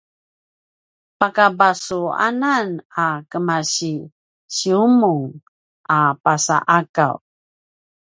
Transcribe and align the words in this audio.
pakabasuanan 1.19 2.67
a 3.03 3.07
kemasiSuimung 3.29 5.25
a 5.97 5.99
pasa’Akaw 6.23 7.15